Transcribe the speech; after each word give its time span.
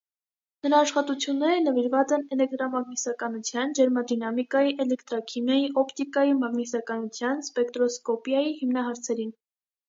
Նրա 0.67 0.77
աշխատությունները 0.83 1.57
նվիրված 1.65 2.13
են 2.15 2.23
էլեկտրամագնիսականության, 2.35 3.75
ջերմադինամիկայի, 3.79 4.73
էլեկտրաքիմիայի, 4.87 5.69
օպտիկայի, 5.83 6.33
մագնիսականության, 6.41 7.45
սպեկտրոսկոպիայի 7.51 8.57
հիմնահարցերին։ 8.65 9.33